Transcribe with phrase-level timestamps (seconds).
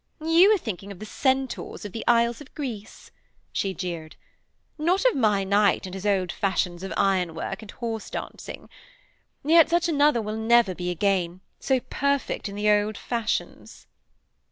[0.19, 3.11] 'You are thinking of the centaurs of the Isles of Greece,'
[3.51, 4.15] she jeered,
[4.79, 8.67] 'not of my knight and his old fashions of ironwork and horse dancing.
[9.43, 13.85] Yet such another will never be again, so perfect in the old fashions.'